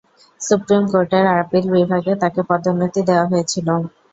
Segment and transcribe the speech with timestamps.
[0.41, 3.67] Supreme কোর্টের appeal বিভাগে তাকে পদোন্নতি দেওয়া হয়েছিল।